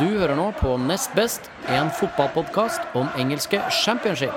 [0.00, 4.32] Du hører nå på Nest Best, en fotballpodkast om engelske championship.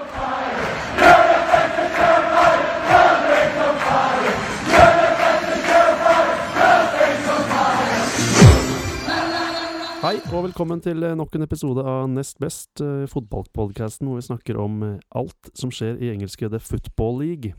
[10.04, 14.60] Hei og velkommen til nok en episode av Nest Best, eh, fotballpodkasten hvor vi snakker
[14.60, 17.56] om eh, alt som skjer i engelske The Football League.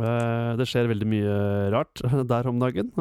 [0.00, 1.36] Eh, det skjer veldig mye
[1.76, 2.00] rart
[2.32, 2.94] der om dagen.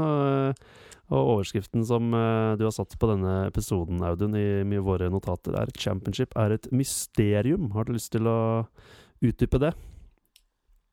[1.06, 5.54] Og, overskriften som eh, du har satt på denne episoden, Audun, i, i våre notater,
[5.60, 7.72] er 'Championship er et mysterium'.
[7.74, 8.66] Har du lyst til å
[9.22, 9.76] utdype det?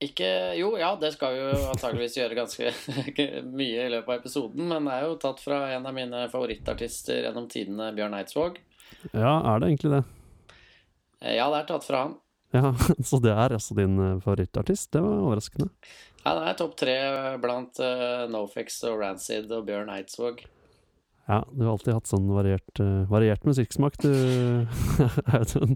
[0.02, 2.72] Ikke Jo, ja, det skal vi jo antageligvis gjøre ganske
[3.60, 7.22] mye i løpet av episoden, men det er jo tatt fra en av mine favorittartister
[7.28, 8.58] gjennom tidene, Bjørn Eidsvåg.
[9.14, 10.02] Ja, er det egentlig det?
[11.22, 12.18] Eh, Ja, det er tatt fra han.
[12.52, 12.74] Ja,
[13.08, 14.90] Så det er altså din eh, favorittartist?
[14.92, 15.70] Det var overraskende.
[16.22, 16.96] Ja, det er topp tre
[17.42, 20.44] blant uh, Nofix og Rancid og Bjørn Eidsvåg.
[21.30, 24.10] Ja, du har alltid hatt sånn variert, uh, variert musikksmak, du,
[25.38, 25.74] Audun.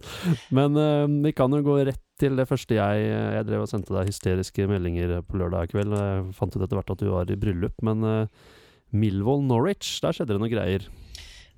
[0.55, 3.93] Men uh, vi kan jo gå rett til det første jeg Jeg drev og sendte
[3.93, 5.95] deg hysteriske meldinger på lørdag kveld.
[5.99, 8.55] Jeg fant ut etter hvert at du var i bryllup, men uh,
[8.95, 10.87] Millwall Norwich, der skjedde det noen greier.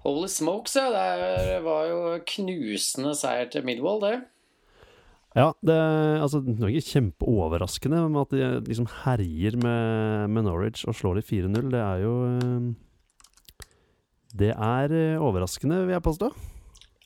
[0.04, 0.88] Holy smokes, ja.
[0.94, 2.00] Det var jo
[2.32, 4.16] knusende seier til Milvold, det.
[5.38, 5.78] Ja, det,
[6.18, 11.20] altså, det er ikke kjempeoverraskende, men at de liksom herjer med, med Norwich og slår
[11.20, 12.70] de 4-0, det er jo eh,
[14.40, 16.32] Det er eh, overraskende, vil jeg påstå.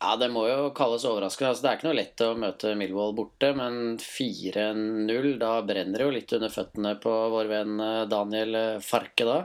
[0.02, 1.52] Ja, det må jo kalles overraskende.
[1.52, 6.08] Altså, det er ikke noe lett å møte Millwall borte, men 4-0, da brenner det
[6.08, 9.38] jo litt under føttene på vår venn eh, Daniel Farke da.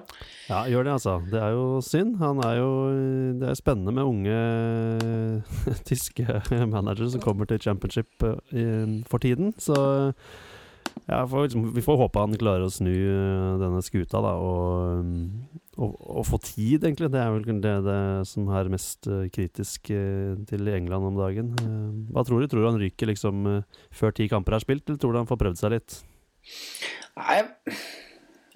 [0.48, 1.16] Ja, gjør det, altså.
[1.30, 2.18] Det er jo synd.
[2.24, 2.72] Han er jo
[3.38, 6.26] Det er spennende med unge tyske
[6.74, 9.78] managere som kommer til championship eh, for tiden, så
[11.06, 15.62] ja, liksom, vi får håpe han klarer å snu eh, denne skuta, da, og, mm,
[15.78, 17.12] og, og få tid, egentlig.
[17.14, 21.54] Det er vel det, det som er mest eh, kritisk eh, til England om dagen.
[22.12, 22.50] Hva tror du?
[22.50, 23.48] Tror du han ryker liksom
[23.96, 26.02] før ti kamper er spilt, eller tror du han får prøvd seg litt?
[27.18, 27.42] Nei,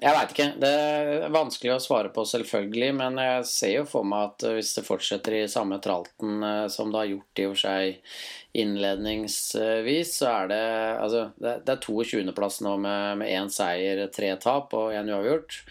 [0.01, 0.45] jeg veit ikke.
[0.57, 2.89] Det er vanskelig å svare på, selvfølgelig.
[2.97, 6.89] Men jeg ser jo for meg at hvis det fortsetter i samme tralten eh, som
[6.89, 8.15] det har gjort i og for seg
[8.61, 10.63] innledningsvis, så er det
[11.01, 15.61] Altså, det er 22.-plass nå med én seier, tre tap og én uavgjort.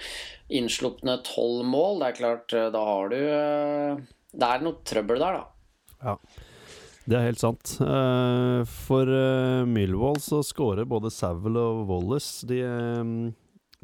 [0.60, 1.98] Innslupne tolv mål.
[1.98, 5.44] Det er klart, eh, da har du eh, Det er noe trøbbel der, da.
[6.06, 6.16] Ja,
[7.10, 7.74] det er helt sant.
[8.86, 9.10] For
[9.66, 12.46] Millwall så skårer både Savile og Wallace.
[12.46, 12.62] De,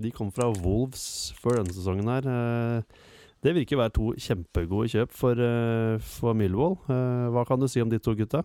[0.01, 2.27] de kom fra Wolves før denne sesongen her.
[2.29, 2.83] Eh,
[3.47, 6.79] det virker å være to kjempegode kjøp for, eh, for Millwall.
[6.91, 8.45] Eh, hva kan du si om de to gutta?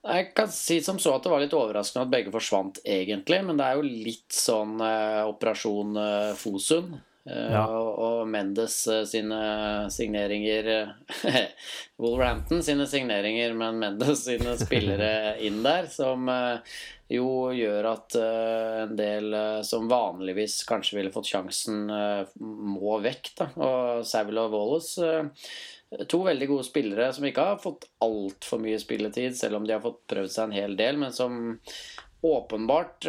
[0.00, 3.42] Jeg kan si som så at det var litt overraskende at begge forsvant, egentlig.
[3.44, 6.94] Men det er jo litt sånn eh, operasjon eh, Fosun.
[7.26, 7.66] Eh, Ja.
[7.68, 8.78] og, og Mendes
[9.10, 10.94] sine signeringer
[12.00, 16.24] Wolverhampton sine signeringer, men Mendes sine spillere inn der, som
[17.10, 23.00] jo gjør at eh, en del eh, som vanligvis kanskje ville fått sjansen, eh, må
[23.02, 23.32] vekk.
[23.40, 23.48] Da.
[23.58, 25.12] Og Savile og Wallace
[26.06, 29.82] To veldig gode spillere som ikke har fått altfor mye spilletid, selv om de har
[29.82, 31.56] fått prøvd seg en hel del, men som
[32.22, 33.08] åpenbart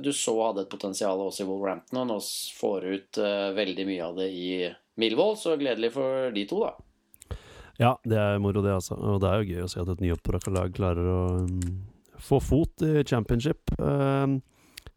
[0.00, 2.16] du så hadde et potensial også i Wolverhampton, og nå
[2.56, 3.20] får ut
[3.58, 4.48] veldig mye av det i
[4.96, 7.36] Millwall, så gledelig for de to, da.
[7.76, 8.96] Ja, det er moro, det, altså.
[8.96, 11.76] Og det er jo gøy å se at et nyopprykka lag klarer å mm,
[12.24, 13.74] få fot i championship.
[13.78, 14.38] Eh,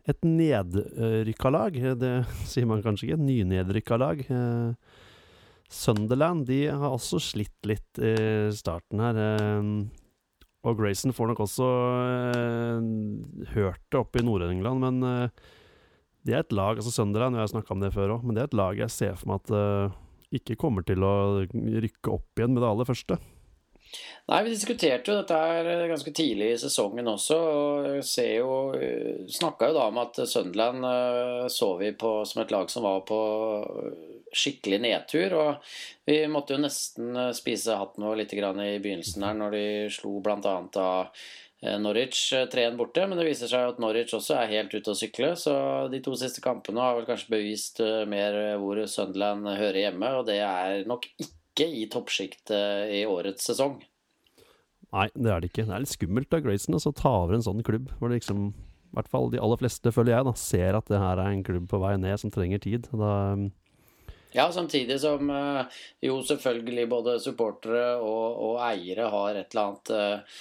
[0.08, 2.14] et nedrykka lag, det
[2.50, 3.20] sier man kanskje ikke.
[3.20, 4.24] et Nynedrykka lag.
[4.24, 4.98] Eh,
[5.68, 8.16] Sunderland de har også slitt litt i
[8.56, 9.24] starten her.
[9.28, 9.72] eh,
[10.68, 11.68] og Grayson får nok også
[12.34, 12.88] eh,
[13.54, 15.46] hørt det oppe i Nord-England, men eh,
[16.28, 18.44] det er et lag altså Sunderland, jeg har snakka om det før òg, men det
[18.44, 19.98] er et lag jeg ser for meg at eh,
[20.42, 21.14] ikke kommer til å
[21.48, 23.20] rykke opp igjen med det aller første.
[24.28, 28.58] Nei, vi diskuterte jo dette her eh, ganske tidlig i sesongen også, og jo
[29.32, 33.06] Snakka jo da om at Sunderland eh, så vi på som et lag som var
[33.08, 33.22] på
[34.36, 35.36] skikkelig nedtur.
[35.38, 35.74] Og
[36.08, 40.18] vi måtte jo nesten eh, spise hatten vår litt i begynnelsen her, når de slo
[40.24, 40.56] bl.a.
[40.84, 41.08] av
[41.62, 44.94] eh, Norwich eh, 3-1 borte, men det viser seg at Norwich også er helt ute
[44.94, 45.34] å sykle.
[45.40, 45.56] Så
[45.94, 50.28] de to siste kampene har vel kanskje bevist eh, mer hvor Sunderland hører hjemme, og
[50.30, 53.80] det er nok ikke i toppsjiktet i årets sesong.
[54.94, 55.66] Nei, det er det ikke.
[55.68, 58.52] Det er litt skummelt av Grayson å ta over en sånn klubb, hvor det liksom
[58.88, 61.44] i hvert fall de aller fleste, føler jeg, da, ser at det her er en
[61.46, 62.88] klubb på vei ned som trenger tid.
[62.96, 63.12] Da,
[64.36, 69.92] Ja, samtidig som eh, jo selvfølgelig både supportere og, og eiere har et eller annet
[69.96, 70.40] eh,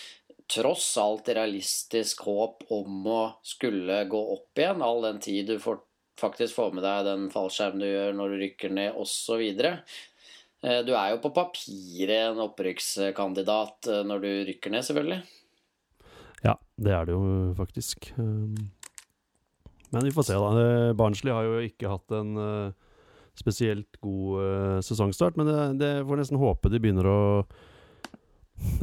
[0.50, 5.80] tross alt realistisk håp om å skulle gå opp igjen, all den tid du får,
[6.20, 9.42] faktisk får med deg den fallskjermen du gjør når du rykker ned, osv.
[10.66, 15.20] Du er jo på papiret en opprykkskandidat når du rykker ned, selvfølgelig.
[16.42, 17.20] Ja, det er det jo
[17.54, 18.08] faktisk.
[18.18, 18.56] Um,
[19.92, 20.66] men vi får se, da.
[20.98, 22.34] Barnsley har jo ikke hatt en
[23.38, 27.20] spesielt god sesongstart, men det, det får nesten håpe de begynner å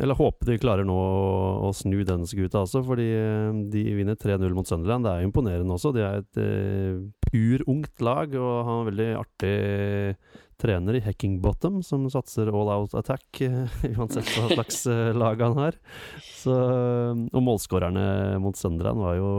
[0.01, 3.07] eller håper de klarer nå å, snu den skuta også, fordi
[3.73, 5.05] de vinner 3-0 mot Sunderland.
[5.05, 5.93] Det er imponerende også.
[5.95, 9.55] De er et uh, pur ungt lag og har en veldig artig
[10.63, 13.27] trener i Hackingbottom som satser all out attack,
[13.91, 14.85] uansett hva slags
[15.19, 15.77] lag han har.
[16.23, 16.55] Så,
[17.27, 19.29] og målskårerne mot Sunderland var jo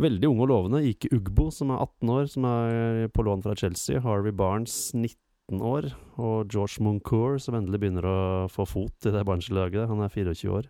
[0.00, 0.82] veldig unge og lovende.
[0.88, 4.02] Ike Ugbo, som er 18 år, som er på lån fra Chelsea.
[4.02, 5.90] Harvey Barnes, 19 år.
[6.18, 8.18] Og George Moncour, som endelig begynner å
[8.52, 9.86] få fot i det Barnes-laget.
[9.90, 10.68] Han er 24 år.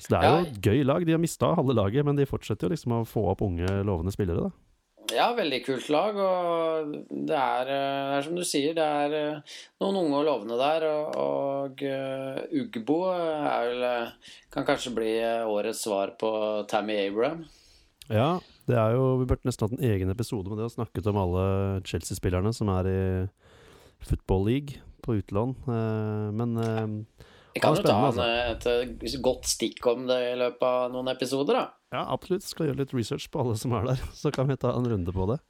[0.00, 1.04] Så det er jo et gøy lag.
[1.04, 4.14] De har mista halve laget, men de fortsetter jo liksom å få opp unge, lovende
[4.14, 4.69] spillere, da.
[5.14, 6.18] Ja, veldig kult lag.
[6.18, 10.26] Og det er, det eh, er som du sier, det er eh, noen unge og
[10.28, 10.86] lovende der.
[10.90, 13.86] Og, og uh, Ugbo vel,
[14.52, 15.14] kan kanskje bli
[15.46, 16.30] årets svar på
[16.70, 17.44] Tammy Abraham.
[18.10, 21.06] Ja, det er jo Vi burde nesten hatt en egen episode med det og snakket
[21.10, 21.44] om alle
[21.86, 23.02] Chelsea-spillerne som er i
[24.02, 25.56] Football League på utlån.
[25.66, 26.56] Eh, men
[27.54, 28.26] Jeg kan jo ta altså.
[28.54, 28.66] et,
[29.02, 31.79] et godt stikk om det i løpet av noen episoder, da.
[31.90, 32.46] Ja, absolutt.
[32.46, 34.04] Skal gjøre litt research på alle som er der.
[34.20, 35.40] Så kan vi ta en runde på det.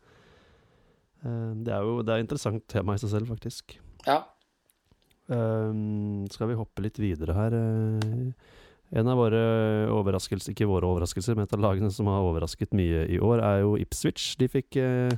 [1.25, 3.77] Eh, det er jo det er et interessant tema i seg selv, faktisk.
[4.07, 4.23] Ja.
[5.31, 7.55] Um, skal vi hoppe litt videre her?
[8.91, 9.43] En av våre
[9.95, 13.61] overraskelser, ikke våre overraskelser, men et av lagene som har overrasket mye i år, er
[13.63, 14.33] jo Ipswich.
[14.41, 15.15] De fikk uh,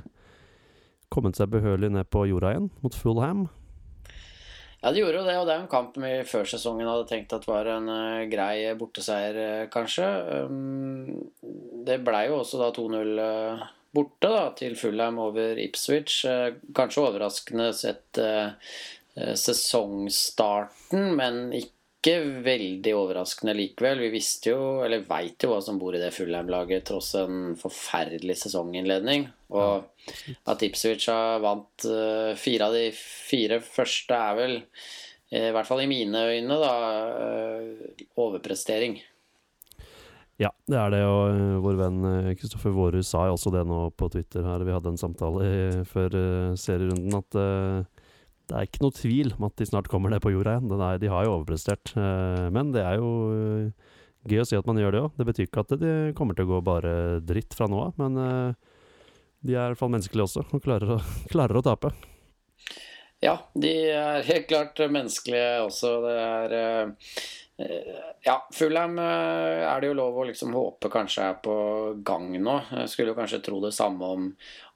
[1.13, 3.47] kommet seg behørig ned på jorda igjen, mot Fulham.
[4.83, 7.05] Ja, det gjorde jo det, og det er jo en kamp vi før sesongen hadde
[7.07, 10.07] tenkt at var en uh, grei borteseier, uh, kanskje.
[10.43, 11.23] Um,
[11.87, 13.63] det blei jo også da 2-0 uh,
[13.95, 16.25] borte da, til Fulham over Ipswich.
[16.75, 18.19] kanskje overraskende sett
[19.37, 24.01] sesongstarten, men ikke ikke veldig overraskende likevel.
[24.03, 28.35] Vi visste jo, eller veit jo hva som bor i det Fulham-laget tross en forferdelig
[28.41, 29.29] sesonginnledning.
[29.55, 29.87] Og
[30.51, 34.59] at Ipswich har vant uh, fire av de fire første, er vel,
[35.31, 36.75] i hvert fall i mine øyne, da,
[37.15, 38.99] uh, overprestering.
[40.41, 41.01] Ja, det er det.
[41.07, 42.03] Og vår venn
[42.35, 44.67] Kristoffer Vårhus sa jo også det nå på Twitter her.
[44.67, 46.19] Vi hadde en samtale før
[46.59, 47.37] serierunden at
[48.49, 50.71] det er ikke noe tvil om at de snart kommer ned på jorda igjen.
[51.01, 51.93] De har jo overprestert.
[51.95, 53.91] Eh, men det er jo eh,
[54.29, 55.13] gøy å si at man gjør det òg.
[55.19, 57.93] Det betyr ikke at det kommer til å gå bare dritt fra nå av.
[58.01, 58.73] Men eh,
[59.43, 60.99] de er i hvert fall menneskelige også, og klarer å,
[61.33, 61.93] klarer å tape.
[63.23, 65.95] Ja, de er helt klart menneskelige også.
[66.03, 66.57] Det er
[68.23, 71.55] ja, Fulham eh, er det jo lov å liksom håpe kanskje er på
[72.05, 72.55] gang nå.
[72.79, 74.29] Jeg skulle jo kanskje tro det samme om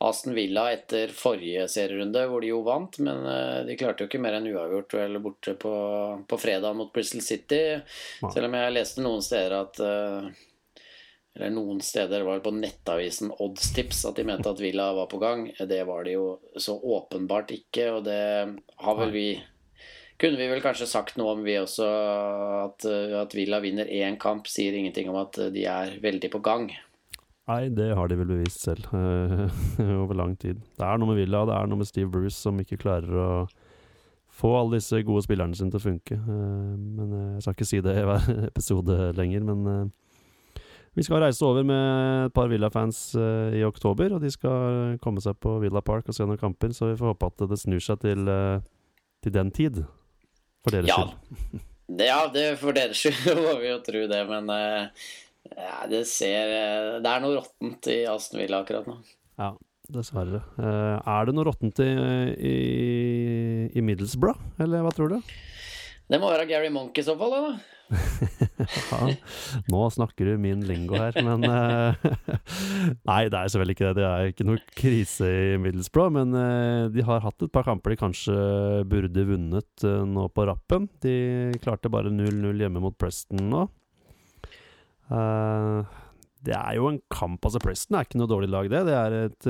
[0.03, 2.99] Aston Villa etter forrige serierunde, hvor de jo vant.
[3.03, 5.73] Men eh, de klarte jo ikke mer enn uavgjort eller borte på,
[6.27, 7.63] på fredag mot Bristol City.
[7.77, 8.33] Ja.
[8.33, 9.83] Selv om jeg leste noen steder at
[11.37, 15.19] eller noen steder var det på nettavisen Oddstips at de mente at Villa var på
[15.21, 15.43] gang.
[15.69, 18.23] Det var det jo så åpenbart ikke, og det
[18.81, 19.27] har vel vi
[20.21, 21.87] kunne vi vel kanskje sagt noe om, vi også.
[22.63, 22.87] At,
[23.21, 26.71] at Villa vinner én kamp, sier ingenting om at de er veldig på gang.
[27.47, 28.89] Nei, det har de vel bevist selv
[30.03, 30.59] over lang tid.
[30.75, 33.29] Det er noe med Villa, det er noe med Steve Bruce som ikke klarer å
[34.37, 36.17] få alle disse gode spillerne sine til å funke.
[36.17, 40.65] Eh, men eh, Jeg skal ikke si det i hver episode lenger, men eh,
[40.97, 42.99] vi skal reise over med et par Villa-fans
[43.53, 46.89] i oktober, og de skal komme seg på Villa Park og se noen kamper, så
[46.89, 48.31] vi får håpe at det snur seg til,
[49.21, 49.83] til den tid.
[50.67, 50.97] For deres ja.
[50.99, 51.63] skyld.
[52.03, 55.07] ja, det, for deres skyld må vi jo tro det, men uh,
[55.53, 58.97] ja, det ser uh, Det er noe råttent i Aston Villa akkurat nå.
[59.39, 59.53] Ja,
[59.93, 60.43] dessverre.
[60.59, 61.91] Uh, er det noe råttent i,
[62.51, 62.57] i,
[63.71, 65.33] i Middlesbrough, eller hva tror du?
[66.07, 67.76] Det må være Gary Monk i så fall, da.
[69.71, 71.95] nå snakker du min lingo her, men uh,
[73.09, 73.95] Nei, det er selvfølgelig ikke det.
[73.99, 77.95] Det er ikke noe krise i Middlesbrough, men uh, de har hatt et par kamper
[77.95, 78.35] de kanskje
[78.91, 80.89] burde vunnet uh, nå på rappen.
[81.03, 81.15] De
[81.63, 83.67] klarte bare 0-0 hjemme mot Preston nå.
[86.43, 88.83] det er jo en kamp, altså Preston er ikke noe dårlig lag, det.
[88.89, 89.49] Det er et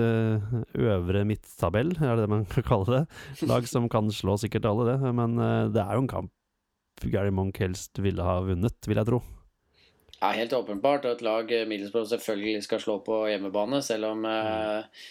[0.85, 3.03] øvre midttabell, er det det man kan kalle det.
[3.49, 5.13] Lag som kan slå sikkert alle, det.
[5.17, 5.39] Men
[5.73, 6.33] det er jo en kamp
[7.05, 9.21] Gary Monk helst ville ha vunnet, vil jeg tro.
[10.17, 11.05] Ja, helt åpenbart.
[11.05, 15.05] Og et lag eh, Middlesbrough selvfølgelig skal slå på hjemmebane, selv om eh,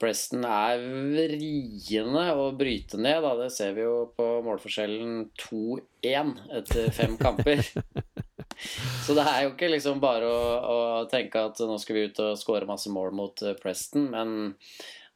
[0.00, 0.80] Preston er
[1.14, 3.22] vriene å bryte ned.
[3.24, 3.34] Da.
[3.40, 7.64] Det ser vi jo på målforskjellen 2-1 etter fem kamper.
[9.06, 12.18] Så det er jo ikke liksom bare å, å, tenke at nå skal vi ut
[12.20, 14.52] og skåre masse mål mot eh, Preston, men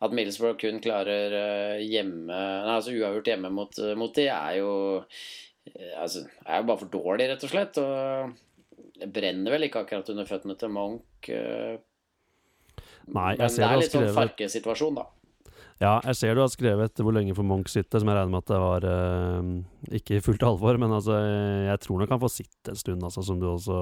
[0.04, 4.73] at Middlesbrough kun klarer hjemme Nei, altså uavgjort hjemme mot, mot de, er jo
[5.73, 7.80] altså, jeg er jo bare for dårlig, rett og slett.
[7.83, 11.30] Og det brenner vel ikke akkurat under føttene til Monk.
[13.04, 15.09] Nei, jeg Men ser det er litt litt sånn farkesituasjon, da.
[15.83, 18.44] Ja, jeg ser du har skrevet hvor lenge får Monk sitte, som jeg regner med
[18.44, 19.49] at det var eh,
[19.99, 21.18] ikke i fullt alvor, men altså,
[21.66, 23.78] jeg tror nok han får sitte en stund, altså, som du også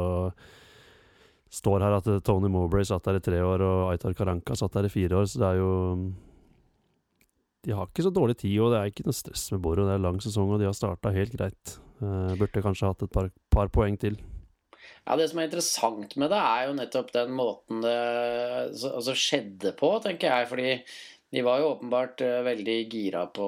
[1.52, 4.88] står her, at Tony Mowbray satt der i tre år, og Aitar Karanka satt der
[4.88, 5.72] i fire år, så det er jo
[7.62, 9.95] De har ikke så dårlig tid, og det er ikke noe stress med Boro, det
[9.97, 11.76] er lang sesong, og de har starta helt greit.
[12.02, 14.19] Uh, burde kanskje hatt et par, par poeng til.
[15.07, 17.97] Ja, Det som er interessant med det, er jo nettopp den måten det
[18.90, 20.49] altså skjedde på, tenker jeg.
[20.50, 20.75] Fordi
[21.33, 23.47] de var jo åpenbart eh, veldig gira på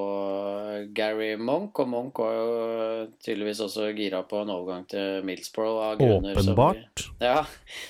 [0.96, 2.52] Gary Monk, og Monk var jo
[3.20, 7.04] tydeligvis også gira på en overgang til Millsborough grunner som vi, Åpenbart.
[7.20, 7.42] ja,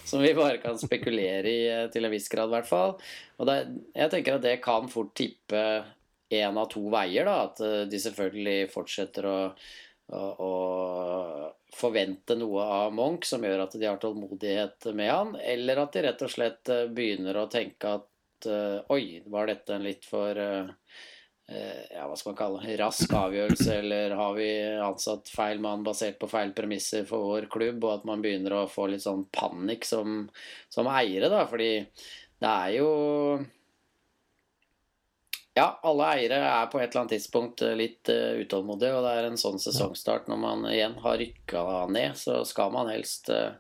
[0.03, 2.97] som vi bare kan spekulere i eh, til en viss grad, i hvert fall.
[3.39, 3.61] Og det,
[3.95, 5.63] jeg tenker at det kan fort tippe
[6.29, 7.37] én av to veier, da.
[7.49, 9.39] At eh, de selvfølgelig fortsetter å,
[10.13, 10.53] å, å
[11.75, 16.05] forvente noe av Monk som gjør at de har tålmodighet med han, eller at de
[16.07, 20.39] rett og slett eh, begynner å tenke at eh, Oi, var dette en litt for
[21.45, 24.47] ja, hva skal man kalle det, rask avgjørelse, eller har vi
[24.81, 28.63] ansatt feil mann basert på feil premisser for vår klubb, og at man begynner å
[28.73, 30.23] få litt sånn panikk som,
[30.73, 32.89] som eiere, da, fordi det er jo
[35.55, 39.13] ja, alle eiere er på et eller annet tidspunkt eh, litt uh, utålmodige, og det
[39.15, 41.63] er en sånn sesongstart når man igjen har rykka
[41.95, 43.55] ned, så skal man helst uh,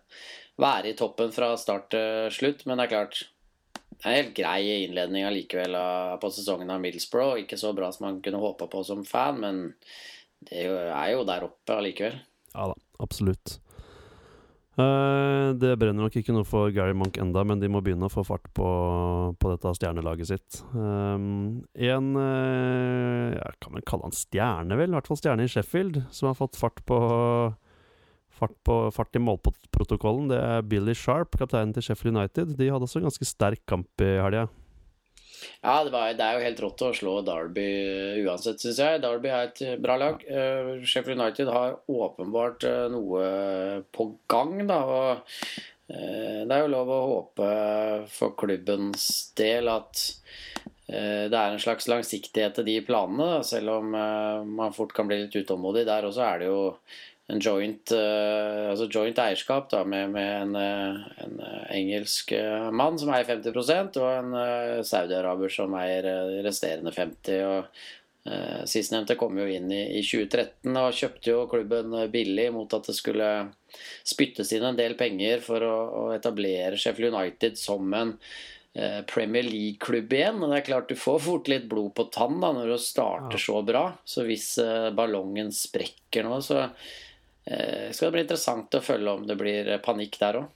[0.60, 2.66] være i toppen fra start til slutt.
[2.66, 3.22] Men det er klart,
[3.94, 5.78] det er en helt grei innledning allikevel
[6.22, 7.44] på sesongen av Middlesbrough.
[7.44, 9.62] Ikke så bra som man kunne håpa på som fan, men
[10.50, 12.18] det er jo der oppe allikevel.
[12.54, 13.58] Ja da, absolutt.
[14.74, 18.12] Eh, det brenner nok ikke noe for Gary Monk enda, men de må begynne å
[18.12, 18.68] få fart på,
[19.38, 20.62] på dette stjernelaget sitt.
[20.74, 24.90] Um, en eh, Jeg kan vel kalle han stjerne, vel?
[24.90, 26.98] I hvert fall stjerne i Sheffield, som har fått fart på
[28.34, 30.24] Fart, på, fart i målprotokollen.
[30.32, 32.56] Det er Billy Sharp, kapteinen til Sheffield United.
[32.58, 34.48] De hadde også en ganske sterk kamp i helga.
[35.60, 37.68] Ja, det, var, det er jo helt rått å slå Derby
[38.24, 39.02] uansett, syns jeg.
[39.04, 40.24] Derby er et bra lag.
[40.28, 43.22] Uh, Sheffield United har åpenbart uh, noe
[43.94, 44.80] på gang, da.
[44.84, 47.48] Og uh, det er jo lov å håpe
[48.12, 49.08] for klubbens
[49.38, 50.04] del at
[50.88, 54.94] eh, det er en slags langsiktighet til de planene, da, selv om eh, man fort
[54.96, 55.86] kan bli litt utålmodig.
[55.88, 56.60] Der også er det jo
[57.32, 62.34] en joint, uh, altså joint eierskap da, med, med en, eh, en eh, engelsk
[62.76, 66.08] mann som eier 50% og en uh, saudiaraber som eier
[66.44, 67.70] resterende 50 og
[68.28, 72.90] uh, Sistnevnte kom jo inn i, i 2013 og kjøpte jo klubben billig mot at
[72.90, 73.30] det skulle
[74.04, 78.18] spyttes inn en del penger for å, å etablere Sheffield United som en
[79.06, 80.40] Premier League-klubb igjen.
[80.42, 83.38] Og det er klart du får fort litt blod på tann da når du starter
[83.38, 83.84] så bra.
[84.02, 84.48] Så hvis
[84.98, 86.64] ballongen sprekker nå, så
[87.44, 90.52] skal det bli interessant å følge om det blir eh, panikk der òg.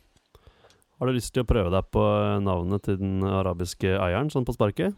[0.98, 2.02] Har du lyst til å prøve deg på
[2.42, 4.96] navnet til den arabiske eieren, sånn på sparket?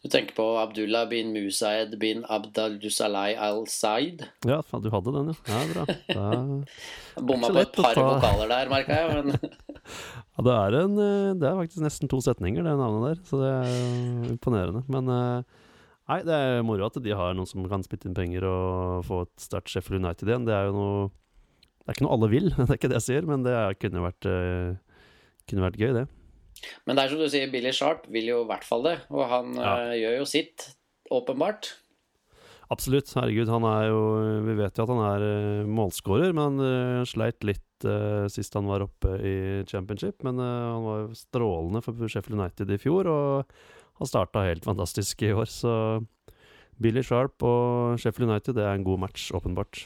[0.00, 4.24] Du tenker på Abdullah bin Musaid bin Abdaldusalai al-Said.
[4.48, 5.36] Ja, du hadde den, ja.
[5.52, 5.84] ja bra.
[6.16, 8.06] Da, Bomma på et par ta.
[8.08, 9.20] vokaler der, merka jeg.
[9.20, 9.34] Men
[10.34, 13.22] ja, det, er en, eh, det er faktisk nesten to setninger, det navnet der.
[13.28, 14.82] Så det er imponerende.
[14.88, 15.60] Men eh,
[16.10, 19.22] nei, det er moro at de har noen som kan spytte inn penger og få
[19.24, 20.46] et sterkt Sheffield United igjen.
[20.48, 21.02] Det er jo noe
[21.80, 23.76] Det er ikke noe alle vil, det er ikke det jeg sier, men det er,
[23.80, 25.04] kunne, vært, eh,
[25.50, 26.06] kunne vært gøy, det.
[26.84, 28.98] Men det er som du sier, Billy Sharp vil jo i hvert fall det.
[29.08, 29.70] Og han Ja.
[29.88, 30.66] eh, gjør jo sitt,
[31.10, 31.70] åpenbart.
[32.70, 33.10] Absolutt.
[33.16, 34.02] Herregud, han er jo
[34.46, 36.66] Vi vet jo at han er uh, målskårer, men han
[37.00, 39.34] eh, sleit litt uh, sist han var oppe i
[39.66, 40.22] championship.
[40.22, 43.56] Men han var jo strålende for Sheffield United i fjor, og
[44.00, 45.48] han starta helt fantastisk i år.
[45.50, 45.72] Så
[46.80, 49.84] Billy Sharp og Sheffield United, det er en god match, åpenbart.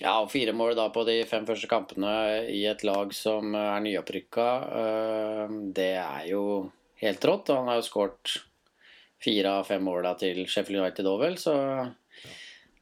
[0.00, 2.10] Ja, og fire mål da på de fem første kampene
[2.50, 4.46] i et lag som er nyopprykka.
[4.82, 6.70] eh, Det er jo
[7.02, 7.50] helt rått.
[7.50, 8.38] og Han har jo skåret
[9.22, 11.36] fire av fem måla til Sheffield United òg, vel.
[11.38, 11.54] Så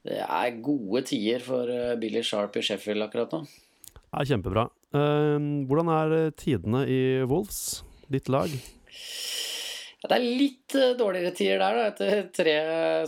[0.07, 3.43] det er gode tider for eh, Billy Sharp i Sheffield akkurat nå.
[4.11, 4.69] Ja, kjempebra.
[4.95, 5.37] Eh,
[5.69, 8.49] hvordan er tidene i Wolves, ditt lag?
[10.01, 11.89] Det er litt eh, dårligere tider der, da.
[11.91, 12.55] Etter tre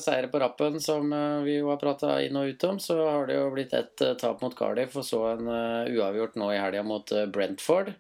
[0.02, 3.26] seire på rappen, som eh, vi jo har prata inn og ut om, så har
[3.30, 6.86] det jo blitt ett eh, tap mot Cardiff og så en uavgjort nå i helga
[6.86, 7.96] mot Brentford.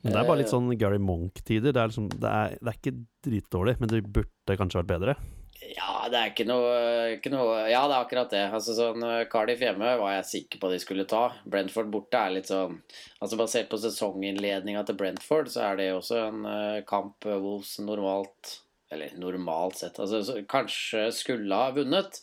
[0.00, 1.74] Men det er bare litt sånn Gary Monk-tider.
[1.76, 5.16] Det, liksom, det, det er ikke dritdårlig, men det burde kanskje vært bedre.
[5.60, 6.70] Ja, det er ikke noe,
[7.18, 8.46] ikke noe Ja, det er akkurat det.
[8.48, 11.26] Altså sånn eh, Cardiff hjemme var jeg sikker på de skulle ta.
[11.44, 12.78] Brentford borte er litt sånn
[13.20, 17.74] Altså Basert på sesonginnledninga til Brentford, så er det også en uh, kamp eh, Wolves
[17.84, 18.56] normalt
[18.90, 20.00] Eller normalt sett.
[20.00, 22.22] Altså, kanskje skulle ha vunnet,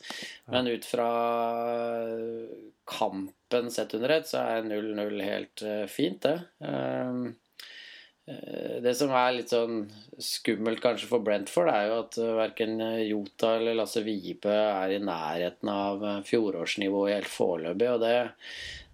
[0.51, 1.11] men ut fra
[2.89, 6.41] kampen sett under ett, så er 0-0 helt fint, det.
[6.67, 7.21] Eh,
[8.27, 9.85] det som er litt sånn
[10.19, 14.99] skummelt kanskje for Brentford, er jo at eh, verken Jota eller Lasse Vibe er i
[14.99, 17.87] nærheten av eh, fjorårsnivået helt foreløpig.
[17.93, 18.15] Og det,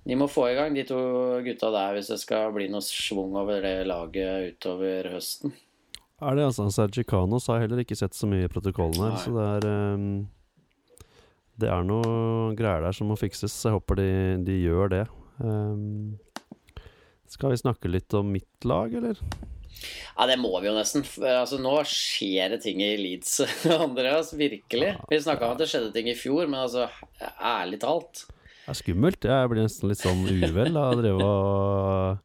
[0.06, 1.00] de må få i gang de to
[1.46, 5.56] gutta der hvis det skal bli noe schwung over det laget utover høsten.
[6.24, 9.24] Er det altså Sergicanos har heller ikke sett så mye i protokollen her, Nei.
[9.24, 10.06] så det er um,
[11.60, 13.58] Det er noe greier der som må fikses.
[13.66, 14.12] Jeg håper de,
[14.46, 15.02] de gjør det.
[15.42, 16.14] Um,
[17.34, 19.20] skal vi snakke litt om mitt lag, eller?
[20.16, 21.04] Ja, det må vi jo nesten.
[21.26, 23.40] Altså, nå skjer det ting i Leeds,
[23.86, 24.32] Andreas.
[24.38, 24.94] Virkelig.
[25.10, 26.88] Vi snakka om at det skjedde ting i fjor, men altså,
[27.42, 28.26] ærlig talt.
[28.64, 29.26] Det er skummelt.
[29.28, 32.22] Jeg blir nesten litt sånn uvel av å drive og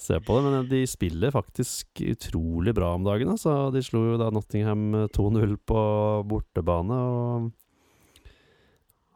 [0.00, 0.42] se på det.
[0.44, 3.32] Men de spiller faktisk utrolig bra om dagen.
[3.32, 3.70] Altså.
[3.72, 5.80] De slo jo da Nottingham 2-0 på
[6.28, 7.00] bortebane.
[7.00, 7.50] og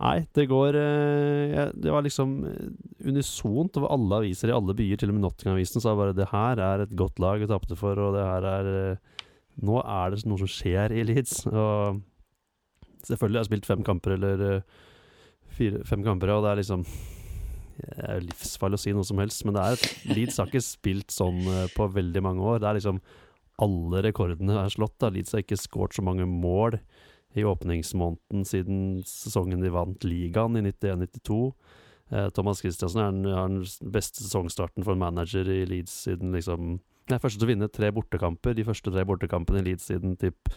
[0.02, 2.70] Nei, det går eh, Det var liksom eh,
[3.06, 6.58] unisont over alle aviser i alle byer, til og med Nottingham-avisen sa bare det her
[6.58, 9.12] er et godt lag vi tapte for, og det her er eh,
[9.62, 11.44] Nå er det noe som skjer i Leeds.
[11.46, 12.00] Og
[13.06, 14.64] selvfølgelig har jeg spilt fem kamper, eller
[15.54, 16.82] fire, fem kamper, og det er liksom
[17.78, 21.14] Det er livsfarlig å si noe som helst, men det er Leeds har ikke spilt
[21.14, 21.38] sånn
[21.76, 22.58] på veldig mange år.
[22.64, 22.98] Det er liksom
[23.62, 24.98] Alle rekordene er slått.
[24.98, 26.80] da Leeds har ikke skåret så mange mål
[27.34, 31.38] i åpningsmåneden siden sesongen de vant ligaen i 91-92.
[32.12, 36.34] Eh, Thomas Christiansen er den, er den, beste sesongstarten for en manager i Leeds siden
[36.36, 38.54] liksom Nei, første til å vinne tre bortekamper.
[38.56, 40.48] De første tre bortekampene i Leeds siden typ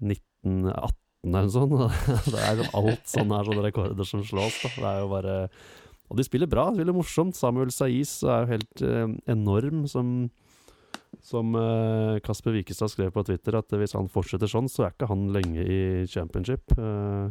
[0.00, 1.74] 1918 eller noe sånt.
[2.32, 4.56] det er liksom alt sånn her, sånne rekorder som slås.
[4.62, 4.70] Da.
[4.72, 5.34] Det er jo bare
[6.08, 7.36] Og de spiller bra, de spiller morsomt.
[7.36, 10.30] Samuel Saiz er jo helt eh, enorm som
[11.20, 15.10] som uh, Kasper Wikestad skrev på Twitter, at hvis han fortsetter sånn, så er ikke
[15.10, 16.72] han lenge i championship.
[16.78, 17.30] Uh,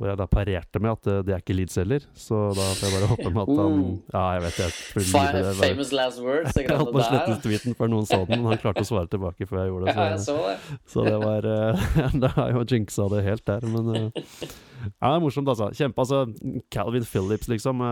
[0.00, 2.04] hvor jeg da parerte med at uh, det er ikke Leeds heller.
[2.16, 3.82] Så da får jeg bare håpe med at han
[4.14, 4.76] Ja, jeg vet jeg
[5.10, 6.56] Five, det, Famous last words.
[6.56, 9.10] Jeg holdt på å slette tweeten før noen så den, men han klarte å svare
[9.12, 9.96] tilbake før jeg gjorde det.
[9.96, 10.78] Så, ja, jeg så det.
[10.94, 11.50] så det var
[12.24, 15.68] Da har jo jinxa det helt der, men Ja, det er morsomt, altså.
[15.76, 16.62] Kjempe, altså.
[16.72, 17.84] Calvin Phillips, liksom.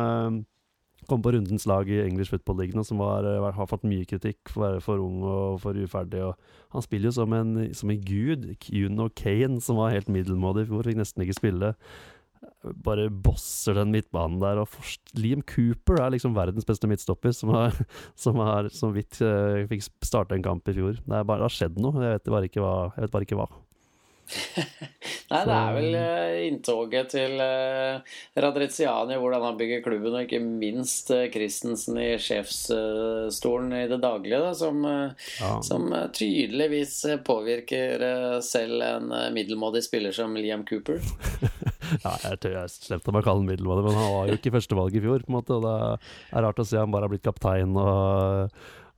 [1.08, 4.50] Kom på rundens lag i English Football League, som var, var, har fått mye kritikk
[4.52, 6.20] for å være for ung og for uferdig.
[6.26, 6.36] Og
[6.74, 8.50] han spiller jo som en, som en gud.
[8.60, 11.72] Kuno Kane, som var helt middelmådig i fjor, fikk nesten ikke spille.
[12.84, 14.60] Bare bosser den midtbanen der.
[14.60, 14.68] Og
[15.18, 17.78] Liam Cooper er liksom verdens beste midtstopper, som har,
[18.26, 21.00] som har så vidt uh, fikk starte en kamp i fjor.
[21.00, 22.76] Det, bare, det har skjedd noe, jeg vet bare ikke hva.
[22.96, 23.48] Jeg vet bare ikke hva.
[25.28, 28.00] Nei, det er vel uh, inntoget til uh,
[28.40, 34.40] Radriziani, hvordan han bygger klubben, og ikke minst uh, Christensen i sjefsstolen i det daglige,
[34.44, 35.52] da, som, ja.
[35.64, 36.94] som tydeligvis
[37.26, 38.04] påvirker
[38.44, 41.00] selv en middelmådig spiller som Liam Cooper.
[42.04, 44.54] ja, jeg tør jeg slemt å bare kalle han middelmådig, men han var jo ikke
[44.58, 45.76] førstevalg i fjor, på en måte, og det
[46.32, 48.56] er rart å se han bare har blitt kaptein og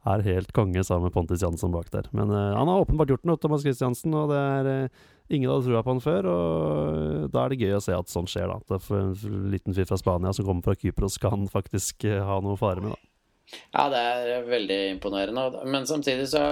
[0.09, 2.07] er helt konge sammen med Pontus Jansson bak der.
[2.17, 4.89] Men han har åpenbart gjort noe, Thomas Christiansen, og det er
[5.31, 8.33] Ingen hadde trua på han før, og da er det gøy å se at sånt
[8.33, 8.51] skjer.
[8.51, 12.19] da At for en liten fyr fra Spania som kommer fra Kypros, kan faktisk uh,
[12.27, 12.97] ha noe fare med.
[12.97, 15.45] da Ja, det er veldig imponerende.
[15.71, 16.43] Men samtidig så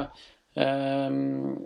[0.54, 1.58] um,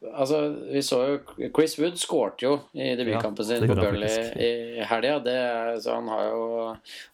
[0.00, 0.38] Altså,
[0.72, 5.18] vi så jo Chris Wood skårte jo i debutkampen sin på Burnley i helga.
[5.76, 6.46] Så han har jo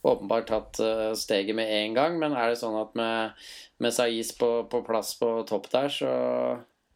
[0.06, 2.20] åpenbart tatt uh, steget med en gang.
[2.22, 3.44] Men er det sånn at med,
[3.82, 6.14] med Saiz på, på plass på topp der, så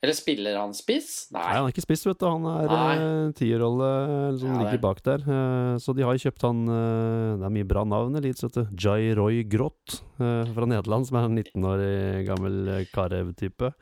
[0.01, 1.27] eller spiller han spiss?
[1.35, 1.43] Nei.
[1.43, 2.29] Nei han er ikke spiss, vet du.
[2.31, 3.93] Han er uh, tierrolle
[4.41, 5.27] som ja, ligger bak der.
[5.27, 8.77] Uh, så de har kjøpt han Det er mye bra navn i Leeds, vet du.
[8.79, 13.75] Jai Roy Grott fra Nederland, som er en 19-årig gammel Karev-type.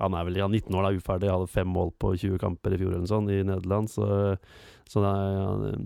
[0.00, 1.32] Han er vel ja, 19 år, da, uferdig.
[1.32, 3.90] Hadde fem mål på 20 kamper i fjor eller sånn i Nederland.
[3.92, 4.06] Så,
[4.90, 5.76] så er,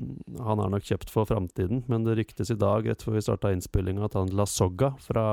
[0.42, 1.84] han er nok kjøpt for framtiden.
[1.90, 5.26] Men det ryktes i dag, rett før vi starta innspillinga, at han La Soga fra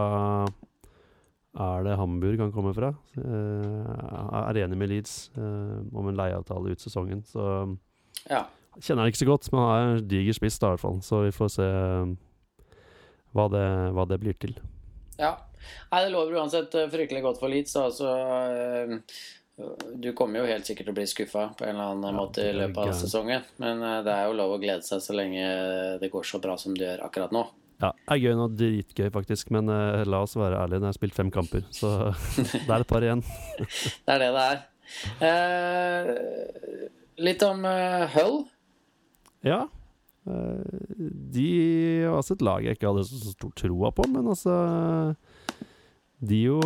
[1.57, 2.91] er det Hamburg han kommer fra?
[3.17, 7.23] Uh, er enig med Leeds uh, om en leieavtale ut sesongen.
[7.25, 7.41] Så
[8.29, 8.43] ja.
[8.77, 10.99] kjenner han ikke så godt, men han er en diger spiss, da, i hvert fall.
[11.01, 11.67] Så vi får se
[13.33, 13.65] hva, det,
[13.97, 14.53] hva, det, blir til.
[15.17, 15.33] Ja.
[15.91, 17.75] Nei, det lover uansett fryktelig godt for Leeds.
[17.81, 18.11] Altså,
[19.97, 22.45] du kommer jo helt sikkert til å bli skuffa på en eller annen ja, måte
[22.45, 23.47] i løpet av sesongen.
[23.63, 25.47] Men det er jo lov å glede seg så lenge
[26.01, 27.47] det går så bra som det gjør akkurat nå.
[27.77, 28.47] Ja, det er gøy nå.
[28.57, 29.51] Dritgøy, faktisk.
[29.53, 31.93] Men uh, la oss være ærlige, jeg har spilt fem kamper, så
[32.55, 33.23] det er et par igjen.
[33.61, 34.61] det er det det er.
[35.21, 36.85] Uh,
[37.27, 38.39] litt om uh, Hull.
[39.45, 39.67] Ja.
[40.27, 41.49] de
[42.03, 44.55] har altså et lag jeg ikke hadde så stor troa på, men altså
[46.19, 46.61] De jo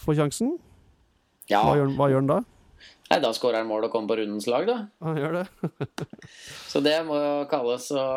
[0.00, 0.54] får sjansen.
[1.48, 1.64] Ja.
[1.64, 2.38] Hva gjør, hva gjør han da?
[3.08, 4.78] Nei, da skårer han mål og kommer på rundens lag, da.
[5.04, 5.44] Han gjør det.
[6.72, 8.08] Så det må jo kalles å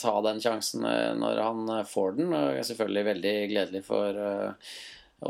[0.00, 2.32] ta den sjansen øh, når han øh, får den.
[2.34, 4.74] Og er selvfølgelig veldig gledelig for øh,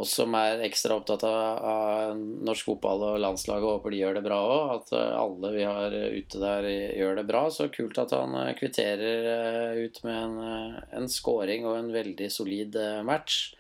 [0.00, 4.16] oss som er ekstra opptatt av, av norsk fotball og landslaget, og håper de gjør
[4.16, 4.72] det bra òg.
[4.78, 7.44] At alle vi har ute der, gjør det bra.
[7.52, 13.50] Så kult at han kvitterer ut med en, en scoring og en veldig solid match.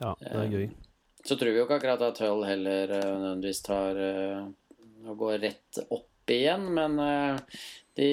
[0.00, 0.66] Ja, det er gøy.
[1.24, 4.42] Så tror vi jo ikke akkurat at Hull heller øh, nødvendigvis tar øh,
[5.08, 6.98] og går rett opp igjen, men
[7.96, 8.08] de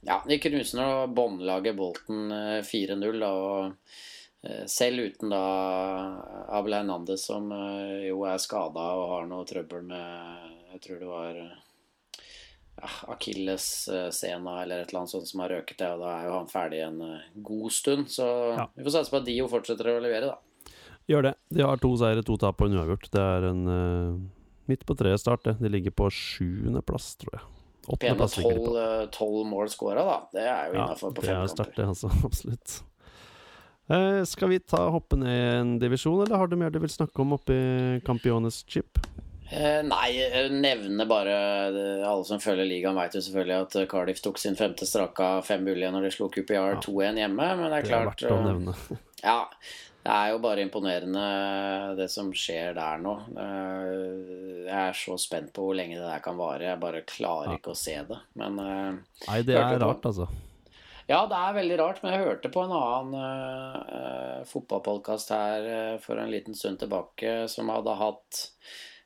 [0.00, 5.40] Ja, de knuser nå båndlaget Bolten øh, 4-0, da, og selv uten da
[6.56, 7.50] Abel Hernandez, som
[8.00, 11.42] jo er skada og har noe trøbbel med Jeg tror det var
[12.80, 16.34] ja, akillessena eller et eller annet sånt som har røket det, og da er jo
[16.38, 18.08] han ferdig en øh, god stund.
[18.12, 18.68] Så Ja.
[18.76, 20.72] vi får satse på at Dio fortsetter å levere, da.
[21.10, 21.34] Gjør det.
[21.50, 23.08] De har to seire, to tap og en uavgjort.
[23.10, 24.20] Det er en uh,
[24.70, 25.56] midt på treet start, det.
[25.58, 27.48] De ligger på sjuendeplass, tror jeg.
[27.98, 29.08] Pene de på.
[29.10, 30.18] tolv mål scora, da.
[30.32, 31.26] Det er jo Ja, på fem kamper.
[31.26, 32.10] det er sterkt, det, altså.
[32.28, 32.76] Absolutt.
[33.90, 37.18] Eh, skal vi ta hoppe ned en divisjon, eller har du mer du vil snakke
[37.24, 37.56] om oppi
[38.06, 39.00] Campiones chip?
[39.50, 40.10] Eh, nei,
[40.54, 41.32] nevne bare
[41.74, 45.40] eh, Alle som følger ligaen, vet jo selvfølgelig at eh, Cardiff tok sin femte straka
[45.42, 46.80] fem mulige når de slo QPR Ja.
[46.84, 48.76] 2-1 hjemme, men det er Det er klart verdt å eh, nevne.
[49.26, 49.38] Ja.
[50.00, 51.22] Det er jo bare imponerende
[51.98, 53.16] det som skjer der nå.
[53.36, 56.70] Eh, Jeg er så spent på hvor lenge det der kan vare.
[56.70, 57.58] Jeg bare klarer Ja.
[57.58, 58.20] ikke å se det.
[58.40, 58.94] Men eh,
[59.26, 60.28] Nei, det er rart, altså.
[61.10, 65.96] Ja, det er veldig rart, men jeg hørte på en annen uh, fotballpodkast her uh,
[65.98, 68.44] for en liten stund tilbake som hadde hatt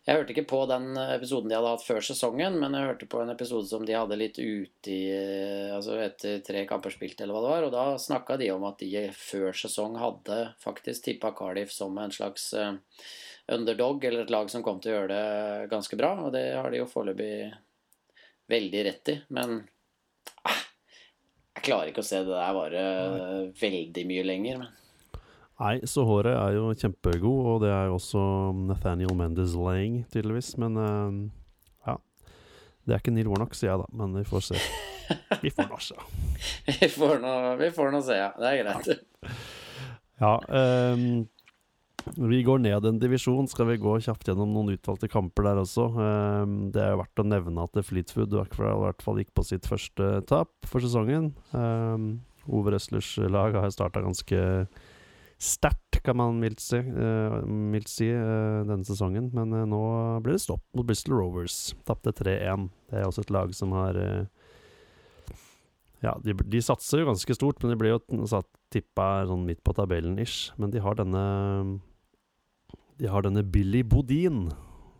[0.04, 3.22] Jeg hørte ikke på den episoden de hadde hatt før sesongen, men jeg hørte på
[3.22, 7.32] en episode som de hadde litt ute i eh, Altså etter tre kamper spilt, eller
[7.32, 11.32] hva det var, og da snakka de om at de før sesong hadde faktisk tippa
[11.38, 12.76] Cardiff som en slags eh,
[13.56, 16.68] underdog, eller et lag som kom til å gjøre det ganske bra, og det har
[16.68, 17.32] de jo foreløpig
[18.52, 19.62] veldig rett i, men
[20.44, 20.64] ah,
[21.56, 22.86] jeg klarer ikke å se det der vare
[23.56, 24.60] veldig mye lenger.
[24.60, 24.83] Men
[25.60, 28.22] Nei, så håret er jo kjempegod, og det er jo også
[28.66, 30.54] Nathaniel Mendes Lang, tydeligvis.
[30.58, 31.20] Men uh,
[31.86, 31.94] ja.
[32.82, 34.64] Det er ikke Neil Warnock, sier jeg da, men vi får se.
[35.44, 35.94] Vi får nå se.
[36.64, 38.30] vi får nå vi får nå se, ja.
[38.40, 38.86] Det er greit.
[40.16, 41.26] Ja, Um,
[42.20, 43.46] vi går ned en divisjon.
[43.48, 45.86] Skal vi gå kjapt gjennom noen utvalgte kamper der også?
[45.96, 49.68] Um, det er jo verdt å nevne at Fleetwood i hvert fall gikk på sitt
[49.68, 51.34] første tap for sesongen.
[51.52, 54.40] Um, Ove Røslers lag har starta ganske
[55.40, 59.30] sterkt, kan man mildt si, eh, mildt si eh, denne sesongen.
[59.34, 59.82] Men eh, nå
[60.24, 61.74] blir det stopp mot Bristol Rovers.
[61.88, 62.68] Tapte 3-1.
[62.90, 64.00] Det er også et lag som har
[66.04, 69.62] Ja, de, de satser jo ganske stort, men de blir jo satt, tippa sånn midt
[69.64, 70.52] på tabellen-ish.
[70.60, 71.24] Men de har denne
[73.00, 74.50] De har denne Billy Bodin,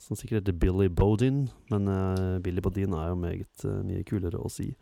[0.00, 4.40] som sikkert heter Billy Bodin, men uh, Billy Bodin er jo meget uh, mye kulere
[4.40, 4.72] å si.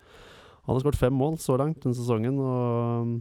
[0.65, 3.13] Han har skåret fem mål så langt denne sesongen, og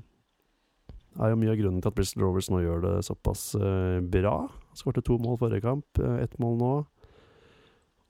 [1.21, 4.37] er jo mye av grunnen til at Bristol Rovers nå gjør det såpass eh, bra.
[4.79, 6.73] Skårte to mål forrige kamp, eh, ett mål nå.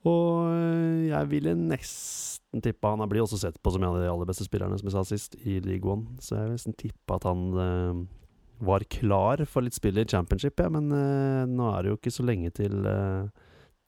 [0.09, 4.09] Og eh, jeg ville nesten tippe Han blir også sett på som en av de
[4.11, 6.19] aller beste spillerne, som jeg sa sist, i League One.
[6.21, 8.03] Så jeg vil nesten tippe at han eh,
[8.63, 10.69] var klar for litt spill i championship, ja.
[10.71, 13.31] Men eh, nå er det jo ikke så lenge til eh,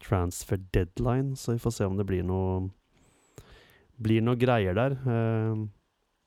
[0.04, 2.66] transfer deadline, så vi får se om det blir noe
[3.96, 4.92] Blir noe greier der.
[5.08, 5.60] Eh,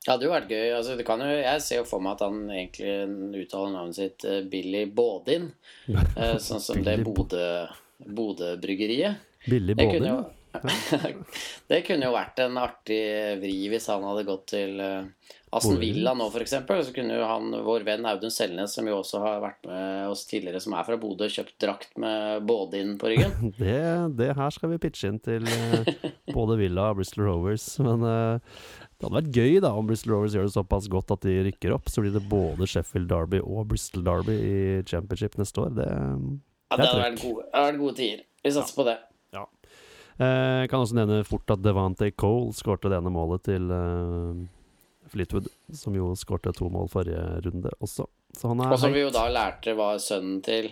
[0.05, 0.67] Det hadde jo vært gøy.
[0.77, 4.25] Altså, det kan jo, jeg ser jo for meg at han egentlig uttaler navnet sitt
[4.25, 5.51] uh, Billy Bådin.
[5.91, 9.19] Uh, Sånn som det Billy Bo- Bodø- Bodø-bryggeriet.
[9.49, 10.19] Billig Det kunne jo
[11.69, 13.03] Det kunne jo vært en artig
[13.43, 16.55] vri hvis han hadde gått til eh, Aston Villa nå, f.eks.
[16.89, 20.27] Så kunne jo han, vår venn Audun Selnes, som jo også har vært med oss
[20.29, 23.35] tidligere, som er fra Bodø, kjøpt drakt med Bådin på ryggen.
[23.59, 23.79] Det,
[24.19, 25.89] det her skal vi pitche inn til eh,
[26.37, 27.65] både Villa og Bristol Rovers.
[27.83, 28.59] Men eh,
[28.99, 31.75] det hadde vært gøy da om Bristol Rovers gjør det såpass godt at de rykker
[31.77, 31.91] opp.
[31.91, 34.59] Så blir det både Sheffield Derby og Bristol Derby i
[34.89, 35.75] championship neste år.
[35.79, 35.89] Det,
[36.69, 38.25] Ja, Det hadde vært gode, vært gode tider.
[38.45, 38.99] Vi satser på det.
[40.19, 44.47] eh, kan også nevne fort at Devante Cole skårte det ene målet til eh,
[45.13, 48.07] Fleetwood, som jo skårte to mål forrige runde også.
[48.37, 50.71] Så han er Og som vi jo da lærte var sønnen til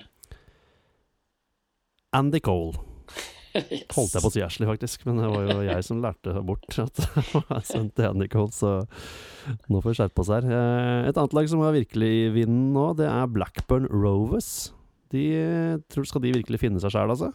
[2.16, 2.76] Andy Cole.
[3.56, 3.88] yes.
[3.96, 6.78] Holdt jeg på å si Ashley, faktisk, men det var jo jeg som lærte bort
[6.82, 8.72] at det var sønnen til Andy Cole, så
[9.72, 10.46] nå får vi skjerpe oss her.
[10.46, 14.70] Eh, Et annet lag som har virkelig i vinden nå, det er Blackburn Rovers.
[15.14, 17.32] De, eh, tror Skal de virkelig finne seg sjæl, altså?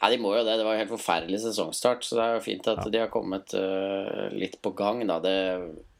[0.00, 0.58] Ja, de må jo det.
[0.60, 3.54] Det var jo helt forferdelig sesongstart, så det er jo fint at de har kommet
[3.56, 5.16] uh, litt på gang, da.
[5.24, 5.36] Det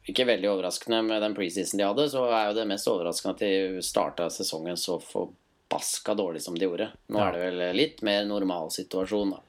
[0.09, 3.43] ikke veldig overraskende med den preseason de hadde, så er jo det mest overraskende at
[3.45, 6.89] de starta sesongen så forbaska dårlig som de gjorde.
[7.07, 7.29] Nå Ja.
[7.29, 9.39] er det vel litt mer normal situasjon, da.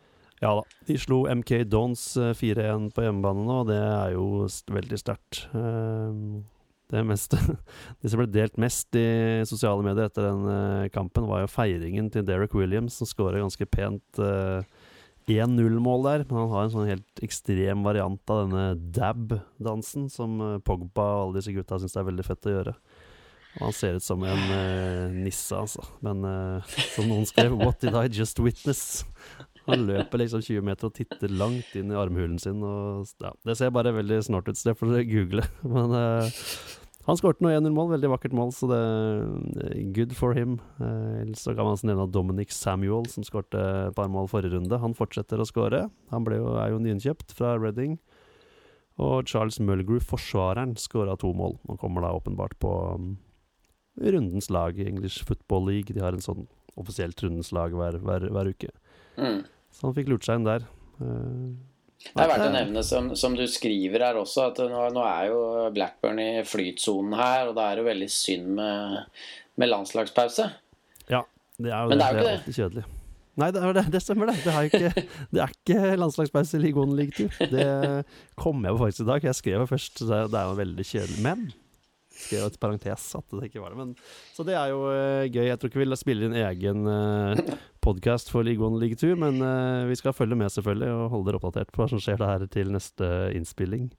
[0.43, 0.63] Ja da.
[0.87, 5.47] De slo MK Dons eh, 4-1 på hjemmebane nå, og det er jo veldig sterkt.
[5.55, 6.43] Eh,
[6.93, 7.39] Det meste
[8.01, 9.07] Det som ble delt mest i
[9.49, 13.69] sosiale medier etter den eh, kampen, var jo feiringen til Derek Williams, som skåra ganske
[13.71, 14.67] pent eh,
[15.31, 16.27] 1-0-mål der.
[16.29, 18.67] Men han har en sånn helt ekstrem variant av denne
[18.97, 22.77] dab-dansen, som eh, Pogba og alle disse gutta syns er veldig fett å gjøre.
[23.55, 25.85] Og han ser ut som en uh, nisse, altså.
[26.03, 29.05] Men uh, som noen skrev, 'What did I just witness?'
[29.65, 32.63] Han løper liksom 20 meter og titter langt inn i armhulen sin.
[32.65, 35.45] Og, ja, det ser bare veldig snart ut, så det får dere google.
[35.75, 36.43] Men uh,
[37.05, 40.57] han skårte nå 1-0-mål, veldig vakkert mål, så det er good for him.
[40.81, 44.81] Eh, så kan man også nevne Dominic Samuel, som skårte et par mål forrige runde.
[44.81, 45.83] Han fortsetter å skåre.
[46.15, 47.99] Han jo, er jo nyinnkjøpt fra Reading.
[49.05, 51.59] Og Charles Mulgrew, forsvareren, skåra to mål.
[51.69, 53.17] Han kommer da åpenbart på um,
[54.01, 55.93] rundens lag i English Football League.
[55.93, 56.47] De har en sånn
[56.81, 58.73] offisielt rundens lag hver, hver, hver uke.
[59.21, 59.43] Mm.
[59.75, 60.65] Så han fikk lurt seg inn der.
[61.03, 61.47] Eh,
[62.05, 65.31] Det er verdt å nevne, som, som du skriver her også, at nå, nå er
[65.33, 65.39] jo
[65.75, 68.99] Blackburn i flytsonen her, og det er jo veldig synd med,
[69.57, 70.51] med landslagspause.
[71.09, 71.23] ja,
[71.59, 72.11] det er jo Men det.
[72.19, 72.85] det er jo ikke kjedelig.
[73.35, 74.37] Nei, det, det, det stemmer, det.
[74.45, 77.49] Det ikke, det er ikke landslagspause i One League 2.
[77.51, 78.05] Det
[78.39, 79.25] kom jeg på faktisk i dag.
[79.27, 81.23] Jeg skrev først, det er- det er jo veldig kjedelig.
[81.25, 81.43] Men
[82.15, 83.81] skrev et parentes at det ikke var det.
[83.83, 83.95] Men,
[84.37, 85.47] så det er jo uh, gøy.
[85.49, 89.43] Jeg tror ikke vi spiller inn egen uh, podkast for League One League 2, men
[89.43, 92.47] uh, vi skal følge med selvfølgelig og holde dere oppdatert på hva som skjer der
[92.53, 93.91] til neste innspilling.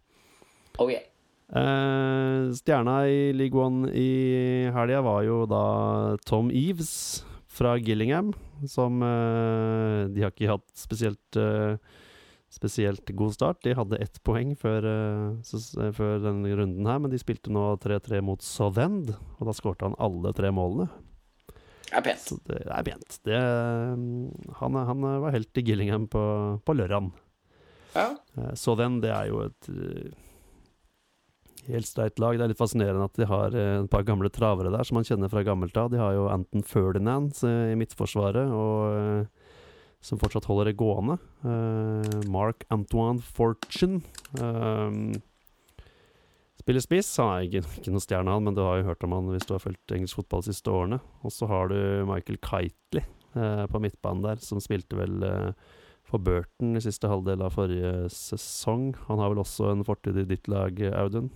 [0.80, 1.06] Oh yeah.
[1.46, 8.34] Eh, stjerna i League One i helga var jo da Tom Eves fra Gillingham,
[8.68, 11.78] som eh, De har ikke hatt spesielt eh,
[12.56, 13.64] Spesielt god start.
[13.64, 17.74] De hadde ett poeng før, eh, eh, før denne runden her, men de spilte nå
[17.84, 20.88] 3-3 mot Southend, og da skårte han alle tre målene.
[21.86, 22.24] Det er pent.
[22.24, 23.18] Så det er pent.
[23.28, 23.42] Det,
[24.00, 26.24] mm, han, han var helt i Gillingham på,
[26.64, 27.12] på lørdag.
[27.94, 28.14] Ja.
[28.38, 30.16] Eh, Southend, det er jo et eh,
[31.68, 32.40] helt streit lag.
[32.40, 35.28] Det er litt fascinerende at de har et par gamle travere der som man kjenner
[35.28, 35.92] fra gammelt av.
[35.92, 39.28] De har jo Anton Ferdinand i midtforsvaret, og,
[40.06, 41.18] som fortsatt holder det gående.
[41.42, 44.04] Uh, Mark Antoine Fortune.
[44.38, 45.22] eh,
[46.66, 47.12] spiller spiss.
[47.22, 49.46] Han er ikke, ikke noen stjerne, han, men du har jo hørt om han hvis
[49.46, 51.00] du har fulgt engelsk fotball de siste årene.
[51.26, 51.78] Og så har du
[52.10, 53.06] Michael Kitely
[53.38, 55.74] uh, på midtbanen der, som spilte vel eh,
[56.06, 58.92] for Burton i siste halvdel av forrige sesong.
[59.10, 61.32] Han har vel også en fortid i ditt lag, Audun?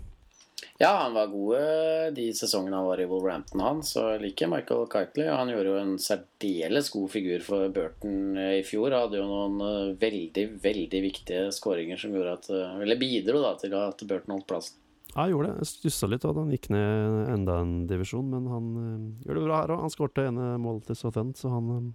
[0.79, 3.81] Ja, han var god eh, de sesongene han var i Wolverhampton, han.
[3.85, 5.27] Så jeg liker Michael Kitely.
[5.27, 8.95] Han gjorde jo en særdeles god figur for Burton eh, i fjor.
[8.95, 12.51] Hadde jo noen eh, veldig, veldig viktige skåringer som gjorde at
[12.83, 14.79] Eller bidro da til at Burton holdt plassen.
[15.09, 15.63] Ja, han gjorde det.
[15.63, 19.47] Jeg stussa litt at han gikk ned enda en divisjon, men han øh, gjør det
[19.47, 19.83] bra her òg.
[19.87, 21.93] Han skårte ene målet til Southend, så han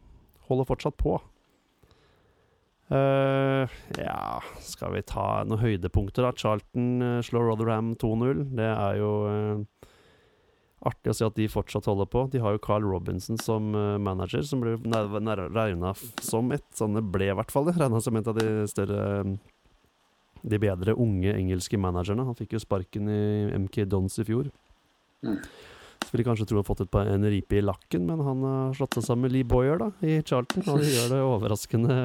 [0.48, 1.18] holder fortsatt på.
[2.94, 6.34] Eh, ja, skal vi ta noen høydepunkter, da?
[6.38, 8.44] Charlton øh, slår Rotherham 2-0.
[8.54, 9.88] Det er jo øh,
[10.86, 12.26] artig å se at de fortsatt holder på.
[12.30, 13.72] De har jo Carl Robinson som
[14.04, 17.72] manager, som ble regna som et sånn det ble, i hvert fall.
[17.72, 19.36] Regna som et av de større
[20.44, 22.26] de bedre unge engelske managerne.
[22.28, 23.22] Han fikk jo sparken i
[23.64, 24.50] MK Dons i fjor.
[25.24, 25.38] Mm.
[26.04, 28.76] Så ville kanskje tro han fått et par, en ripe i lakken, men han har
[28.76, 30.66] slått seg sammen med Lee Boyer da, i Charlton.
[30.68, 31.96] Og de gjør det overraskende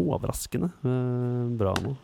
[0.00, 1.94] Overraskende eh, bra nå.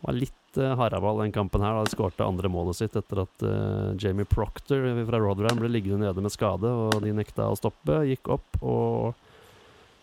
[0.00, 1.74] Det var litt eh, haraball den kampen her.
[1.76, 6.06] da De skårte andre målet sitt etter at eh, Jamie Proctor fra Rotherham ble liggende
[6.06, 8.02] nede med skade, og de nekta å stoppe.
[8.08, 9.26] Gikk opp og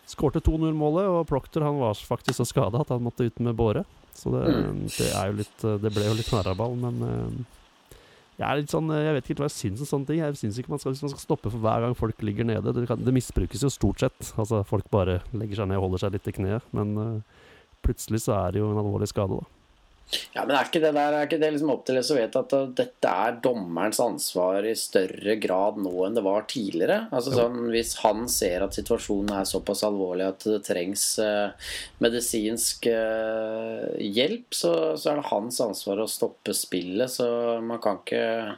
[0.08, 3.82] Skårte 2-0-målet, og Proctor han var faktisk så skada at han måtte ut med båre.
[4.16, 4.46] Så det,
[4.94, 7.57] det, er jo litt, det ble jo litt haraball, men eh,
[8.38, 10.20] jeg er litt sånn Jeg vet ikke helt hva jeg syns om sånne ting.
[10.22, 12.70] Jeg syns ikke man skal, man skal stoppe for hver gang folk ligger nede.
[12.76, 14.32] Det, kan, det, misbrukes jo stort sett.
[14.38, 16.68] Altså Folk bare legger seg ned og holder seg litt i kneet.
[16.76, 17.48] Men uh,
[17.82, 19.57] plutselig så er det jo en alvorlig skade, da.
[20.32, 22.70] Ja, men er ikke det der, er ikke det liksom opp til Lesoet at uh,
[22.76, 27.02] dette er dommerens ansvar i større grad nå enn det var tidligere?
[27.12, 31.52] Altså sånn, Hvis han ser at situasjonen er såpass alvorlig at det trengs uh,
[32.00, 37.12] medisinsk uh, hjelp, så, så, er det hans ansvar å stoppe spillet.
[37.12, 37.28] Så
[37.64, 38.56] man kan ikke,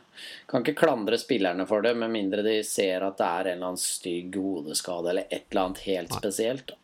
[0.50, 3.72] kan ikke klandre spillerne for det, med mindre de ser at det er en eller
[3.72, 6.22] annen stygg hodeskade eller et eller annet helt Nei.
[6.22, 6.76] spesielt.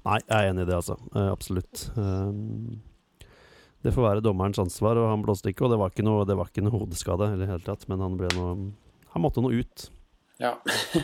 [0.00, 0.96] Nei, jeg er enig i det, altså.
[1.30, 1.90] absolutt.
[1.94, 2.80] Um
[3.84, 5.64] det får være dommerens ansvar, og han blåste ikke.
[5.66, 8.04] Og det var ikke noe, det var ikke noe hodeskade, i det hele tatt, men
[8.04, 8.52] han ble noe
[9.10, 9.88] Han måtte noe ut.
[10.40, 10.54] Ja.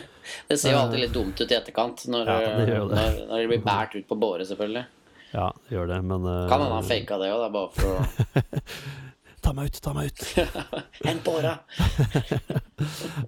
[0.47, 2.77] Det ser jo alltid litt dumt ut i etterkant, når, Ja, det det.
[2.89, 4.85] når, når de blir båret ut på båre, selvfølgelig.
[5.33, 8.71] Ja, det gjør det, men uh, Kan hende han faka det òg, bare for å
[9.43, 10.23] Ta meg ut, ta meg ut!
[11.07, 11.53] Hent båra!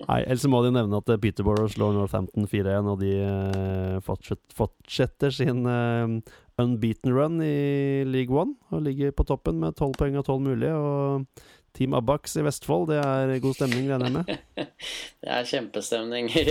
[0.08, 5.36] Nei, ellers må de nevne at Peterborough slår Northampton 4-1, og de uh, fortsetter, fortsetter
[5.36, 6.18] sin uh,
[6.60, 10.76] unbeaten run i League One og ligger på toppen med 12 poeng av 12 mulige.
[10.76, 14.70] Og Team Abax i Vestfold, det er god stemning, regner jeg med?
[15.24, 16.46] det er kjempestemning i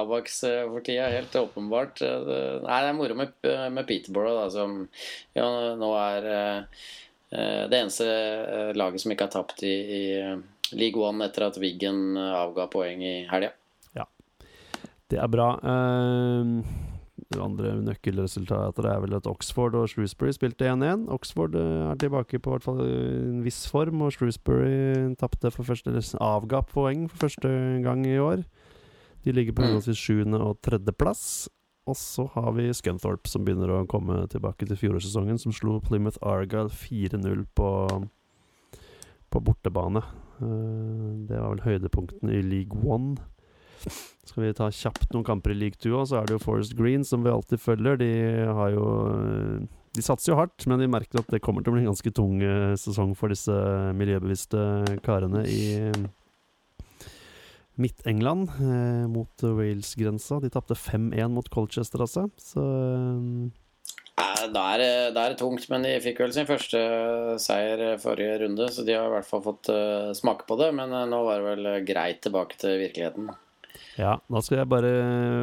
[0.00, 2.00] Abax for tida, helt åpenbart.
[2.02, 3.34] Nei, det er moro med,
[3.76, 4.78] med Peterborough, da, som
[5.36, 6.30] ja, nå er
[7.30, 10.36] Eh, det eneste eh, laget som ikke har tapt i, i eh,
[10.78, 13.50] League One etter at Wiggen avga poeng i helga.
[13.96, 14.06] Ja,
[15.10, 15.48] det er bra.
[15.62, 16.62] Uh,
[17.34, 21.08] andre nøkkelresultater er vel at Oxford og Shrewsbury spilte 1-1.
[21.12, 25.90] Oxford er tilbake på hvert fall en viss form, og Shrewsbury tapte for første,
[26.22, 27.50] avga poeng for første
[27.84, 28.46] gang i år.
[29.26, 29.66] De ligger på mm.
[29.66, 31.48] henholdsvis sjuende- og tredjeplass.
[31.86, 36.18] Og så har vi Scunthorpe, som begynner å komme tilbake til fjorårssesongen, som slo Plymouth
[36.22, 37.70] Argyle 4-0 på,
[39.30, 40.02] på bortebane.
[40.40, 43.14] Uh, det var vel høydepunktene i League One.
[44.26, 46.74] Skal vi ta kjapt noen kamper i League 2 òg, så er det jo Forest
[46.76, 48.00] Green, som vi alltid følger.
[48.00, 48.10] De
[48.58, 48.86] har jo
[49.96, 52.10] De satser jo hardt, men de merker at det kommer til å bli en ganske
[52.12, 53.54] tung uh, sesong for disse
[53.96, 54.60] miljøbevisste
[55.06, 55.62] karene i
[57.80, 60.40] Midt-England eh, mot Wales-grensa.
[60.40, 62.26] De tapte 5-1 mot Colchester, altså.
[62.40, 64.52] Så eh.
[64.52, 64.84] da, er,
[65.16, 66.80] da er tungt, men de fikk vel sin første
[67.40, 69.72] seier forrige runde, så de har i hvert fall fått
[70.16, 70.70] smake på det.
[70.76, 73.32] Men nå var det vel greit tilbake til virkeligheten.
[73.96, 74.92] Ja, da skal jeg bare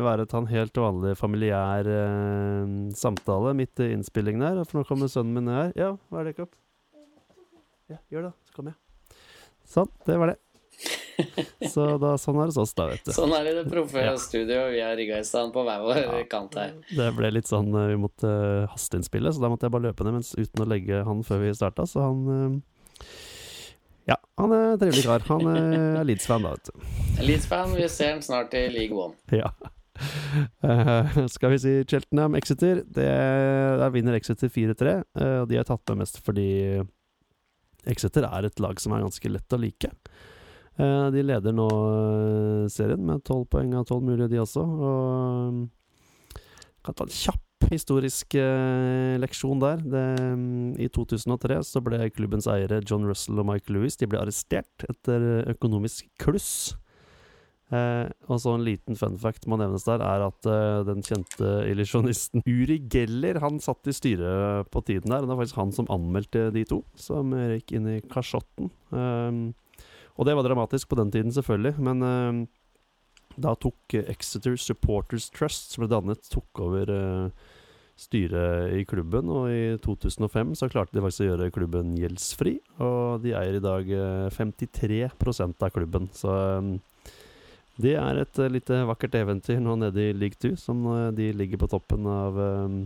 [0.05, 4.61] være til en helt vanlig familiær eh, samtale midt i innspillingen her.
[4.67, 5.73] For nå kommer sønnen min her.
[5.79, 6.55] Ja, hva er det, Kopp?
[7.91, 9.17] Ja, gjør det, så kommer jeg.
[9.73, 10.39] Sånn, det var det.
[11.69, 13.13] Så da, sånn er det hos oss, da, vet du.
[13.15, 14.13] Sånn er det i det proffe ja.
[14.19, 14.71] studioet.
[14.73, 16.75] Vi er rigga i stand på hver vår ja, kant her.
[16.89, 20.07] Det ble litt sånn eh, Vi måtte uh, hasteinnspille, så da måtte jeg bare løpe
[20.07, 21.87] ned mens, uten å legge han før vi starta.
[21.89, 23.07] Så han uh,
[24.09, 25.25] Ja, han er trivelig kar.
[25.31, 27.02] Han er Leeds-fan, da, vet du.
[27.21, 27.75] Leeds-fan.
[27.77, 29.13] Vi ser dem snart i League One.
[29.31, 29.53] Ja.
[30.63, 32.81] Uh, skal vi si Cheltenham Exeter.
[32.85, 33.07] Det,
[33.79, 34.97] der vinner Exeter 4-3.
[35.19, 36.81] Uh, de har tatt med mest fordi
[37.89, 39.91] Exeter er et lag som er ganske lett å like.
[40.79, 44.63] Uh, de leder nå eh, serien med tolv poeng av tolv mulige, de også.
[44.63, 46.39] Og eh,
[46.83, 48.35] kan ta en kjapp historisk
[49.23, 49.79] leksjon der.
[49.87, 54.19] Det, um, I 2003 så ble klubbens eiere John Russell og Mike Lewis De ble
[54.19, 56.75] arrestert etter økonomisk kluss.
[57.73, 61.51] Eh, og så en liten fun fact må nevnes der, er at eh, den kjente
[61.71, 65.23] illusjonisten Uri Geller han satt i styret på tiden der.
[65.23, 68.69] Og det var faktisk han som anmeldte de to, som røyk inn i kasjotten.
[68.93, 69.43] Eh,
[70.13, 72.43] og det var dramatisk på den tiden, selvfølgelig, men uh,
[73.41, 77.49] da tok Exeter Supporters Trust, som ble dannet, tok over uh,
[77.99, 79.29] styret i klubben.
[79.33, 82.59] Og i 2005 så klarte de faktisk å gjøre klubben gjeldsfri.
[82.83, 86.09] Og de eier i dag uh, eh, 53% av klubben.
[86.13, 86.33] Så
[87.75, 90.83] um, det er et uh, lite vakkert eventyr nå nede i league 2, som
[91.17, 92.81] de ligger på toppen av um,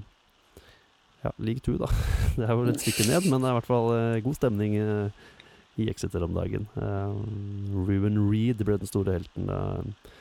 [1.24, 1.92] ja, league 2, da.
[2.38, 3.92] det er jo et stykke ned, men det er i hvert fall
[4.24, 4.80] god stemning.
[4.80, 5.26] Uh,
[5.78, 6.68] i Exeter om dagen.
[6.74, 7.14] Uh,
[7.88, 10.14] Ruben Reed ble den store helten uh,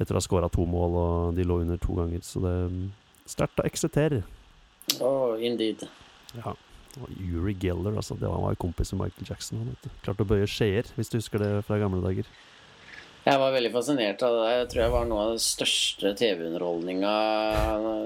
[0.00, 2.22] etter å ha skåra to mål, og de lå under to ganger.
[2.24, 2.54] Så det
[3.30, 4.20] sterkt av Exeter.
[5.02, 5.82] Oh, indeed.
[6.38, 6.54] Ja.
[6.98, 8.16] Og Uri Geller, altså.
[8.18, 9.60] Det var, han var kompis med Michael Jackson.
[9.62, 12.30] Han, Klarte å bøye skjeer, hvis du husker det fra gamle dager.
[13.20, 14.54] Jeg var veldig fascinert av det der.
[14.62, 17.10] Jeg tror jeg var noe av den største TV-underholdninga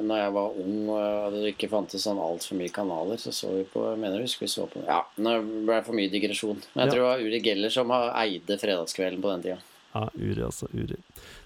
[0.09, 3.21] når jeg var ung og det ikke fantes sånn altfor mye kanaler.
[3.23, 5.95] Så så vi på mener du husker vi så på Ja, nå ble det for
[5.95, 6.59] mye digresjon.
[6.73, 6.97] Men jeg ja.
[6.97, 9.59] tror det var Uri Geller som eide fredagskvelden på den tida.
[9.95, 10.67] Ja, Uri, altså.
[10.75, 10.99] Uri.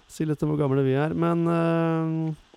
[0.09, 1.13] Si litt om hvor gamle vi er.
[1.13, 2.48] Men uh,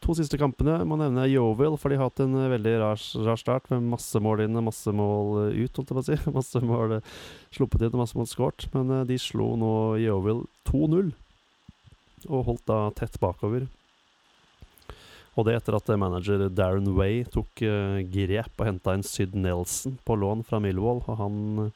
[0.00, 3.40] To siste kampene må nevne Yeovil, for de har hatt en eh, veldig rar, rar,
[3.40, 6.16] start med masse mål inn og masse mål eh, ut, holdt jeg på å si.
[6.38, 7.10] Masse mål eh,
[7.52, 8.64] sluppet inn og masse mål skåret.
[8.72, 11.12] Men de slo nå Yeovil 2-0,
[12.30, 13.68] og holdt da tett bakover.
[15.36, 17.62] Og det etter at manager Darren Way tok
[18.12, 21.04] grep og henta inn Syd Nelson på lån fra Millwall.
[21.06, 21.70] Og han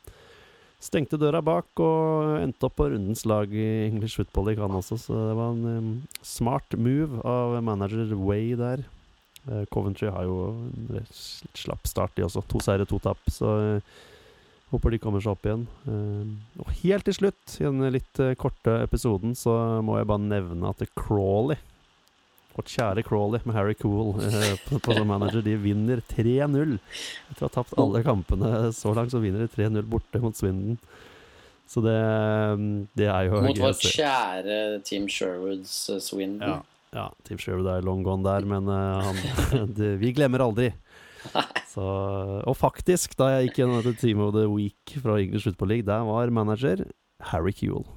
[0.85, 4.99] Stengte døra bak og endte opp på rundens lag i English Football League, han også.
[5.01, 8.85] Så det var en um, smart move av manager Way der.
[9.49, 11.07] Uh, Coventry har jo en
[11.57, 12.45] slapp start, de også.
[12.53, 13.21] To seire, to tap.
[13.33, 13.49] Så
[13.81, 13.95] uh,
[14.75, 15.65] håper de kommer seg opp igjen.
[15.89, 20.75] Uh, og helt til slutt, i den litt korte episoden, så må jeg bare nevne
[20.75, 21.57] at Crawley
[22.55, 26.77] Vårt kjære Crawley med Harry Cool eh, på, på som manager, de vinner 3-0.
[27.33, 30.79] Etter å ha tapt alle kampene så langt, så vinner de 3-0 borte mot Swindon.
[31.67, 31.97] Så det,
[32.95, 36.61] det er jo Mot vårt kjære Team Sherwoods uh, Swindon.
[36.61, 40.71] Ja, ja, Team Sherwood er long gone der, men uh, han, det, vi glemmer aldri.
[41.73, 41.83] Så,
[42.45, 45.89] og faktisk, da jeg gikk gjennom dette Team of the Week fra English Football League,
[45.89, 46.85] der var manager
[47.33, 47.89] Harry Kewell.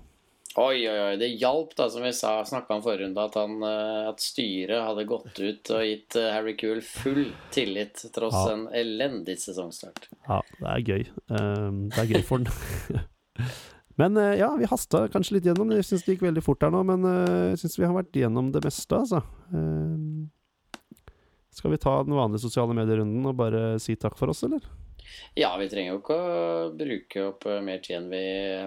[0.57, 1.17] Oi, oi, oi.
[1.21, 5.03] Det hjalp, da, som vi snakka om forrige runde, at, han, eh, at styret hadde
[5.05, 8.55] gått ut og gitt eh, Harry Cool full tillit, tross Ja.
[8.55, 10.07] en elendig sesongstart.
[10.25, 11.05] Ja, det er gøy.
[11.29, 13.03] Um, det er gøy for den.
[14.01, 15.75] men eh, ja, vi hasta kanskje litt gjennom.
[15.77, 17.05] Jeg syns det gikk veldig fort her nå, men
[17.51, 19.21] jeg syns vi har vært gjennom det meste, altså.
[19.53, 20.31] Um,
[21.53, 24.65] skal vi ta den vanlige sosiale medierunden og bare si takk for oss, eller?
[25.37, 28.23] Ja, vi trenger jo ikke å bruke opp eh, mer tid enn vi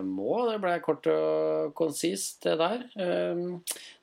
[0.06, 0.34] må.
[0.46, 2.84] Det ble kort og konsist, det der.
[2.94, 3.60] Um,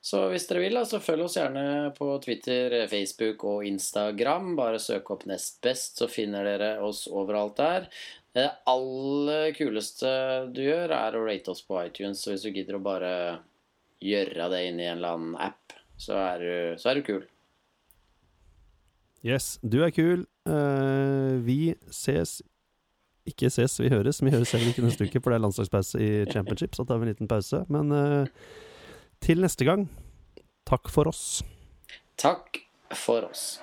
[0.08, 4.54] Så hvis dere vil, så følg oss gjerne på Twitter, Facebook og Instagram.
[4.60, 7.90] Bare søk opp Nest Best, så finner dere oss overalt der.
[8.38, 10.12] Det aller kuleste
[10.54, 12.22] du gjør, er å rate oss på iTunes.
[12.22, 13.14] Så hvis du gidder å bare
[14.04, 17.26] gjøre det inn i en eller annen app, så er du, så er du kul.
[19.26, 20.28] Yes, du er kul.
[20.48, 22.42] Eh, vi ses
[23.28, 24.22] Ikke ses, vi høres.
[24.24, 26.78] Vi høres heller ikke neste uke, for det er landslagspause i championship.
[26.78, 27.66] Så tar vi en liten pause.
[27.68, 28.30] Men eh,
[29.22, 29.90] til neste gang,
[30.70, 31.44] takk for oss.
[32.18, 32.64] Takk
[32.96, 33.58] for oss.